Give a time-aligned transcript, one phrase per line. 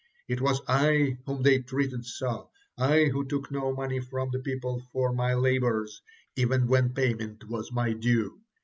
[0.27, 4.81] It was I whom they treated so, I who took no money from the people
[4.91, 6.01] for my labors,
[6.35, 8.41] even when payment was my due.